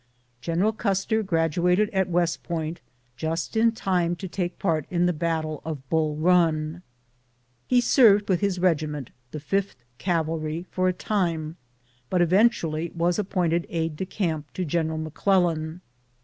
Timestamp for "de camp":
13.95-14.51